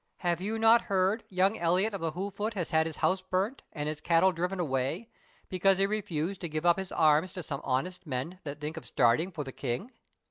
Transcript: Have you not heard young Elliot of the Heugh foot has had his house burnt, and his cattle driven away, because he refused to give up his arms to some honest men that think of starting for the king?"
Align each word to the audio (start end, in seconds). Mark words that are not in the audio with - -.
Have 0.21 0.41
you 0.41 0.57
not 0.57 0.81
heard 0.89 1.23
young 1.29 1.59
Elliot 1.59 1.93
of 1.93 2.01
the 2.01 2.09
Heugh 2.13 2.31
foot 2.31 2.55
has 2.55 2.71
had 2.71 2.87
his 2.87 2.97
house 3.05 3.21
burnt, 3.21 3.61
and 3.71 3.87
his 3.87 4.01
cattle 4.01 4.31
driven 4.31 4.59
away, 4.59 5.09
because 5.47 5.77
he 5.77 5.85
refused 5.85 6.41
to 6.41 6.49
give 6.49 6.65
up 6.65 6.79
his 6.79 6.91
arms 6.91 7.33
to 7.33 7.43
some 7.43 7.61
honest 7.63 8.07
men 8.07 8.39
that 8.43 8.59
think 8.59 8.77
of 8.77 8.85
starting 8.87 9.31
for 9.31 9.43
the 9.43 9.51
king?" 9.51 9.91